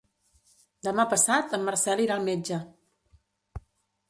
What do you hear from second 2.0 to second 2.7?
irà al metge.